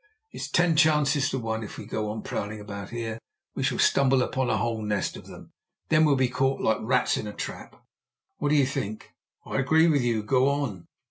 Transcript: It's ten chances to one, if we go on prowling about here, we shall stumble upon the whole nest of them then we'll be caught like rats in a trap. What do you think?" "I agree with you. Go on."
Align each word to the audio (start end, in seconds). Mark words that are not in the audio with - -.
It's 0.31 0.47
ten 0.49 0.75
chances 0.75 1.29
to 1.29 1.37
one, 1.37 1.61
if 1.61 1.77
we 1.77 1.85
go 1.85 2.09
on 2.09 2.23
prowling 2.23 2.59
about 2.59 2.89
here, 2.89 3.19
we 3.53 3.61
shall 3.61 3.77
stumble 3.77 4.23
upon 4.23 4.47
the 4.47 4.57
whole 4.57 4.81
nest 4.81 5.15
of 5.15 5.27
them 5.27 5.51
then 5.89 6.05
we'll 6.05 6.15
be 6.15 6.27
caught 6.27 6.59
like 6.59 6.79
rats 6.81 7.17
in 7.17 7.27
a 7.27 7.33
trap. 7.33 7.75
What 8.39 8.49
do 8.49 8.55
you 8.55 8.65
think?" 8.65 9.11
"I 9.45 9.59
agree 9.59 9.87
with 9.87 10.01
you. 10.01 10.23
Go 10.23 10.49
on." 10.49 10.87